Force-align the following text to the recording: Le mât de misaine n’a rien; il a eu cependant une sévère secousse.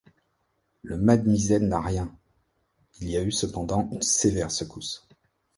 Le 0.81 0.97
mât 0.97 1.17
de 1.17 1.29
misaine 1.29 1.67
n’a 1.67 1.79
rien; 1.79 2.11
il 3.01 3.15
a 3.15 3.21
eu 3.21 3.31
cependant 3.31 3.87
une 3.91 4.01
sévère 4.01 4.49
secousse. 4.49 5.07